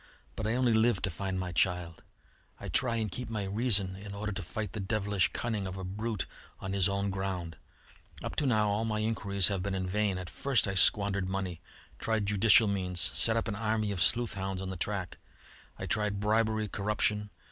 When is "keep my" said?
3.11-3.43